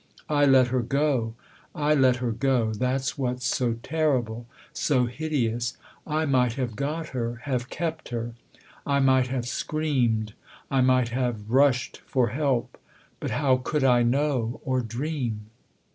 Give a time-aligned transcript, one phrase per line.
[0.41, 1.35] "I let her go
[1.75, 5.77] I let her go; that's what's so terrible, so hideous.
[6.07, 8.33] I might have got her have kept her;
[8.83, 10.33] I might have screamed,
[10.71, 12.79] I might have rushed for help.
[13.19, 15.51] But how could I know or dream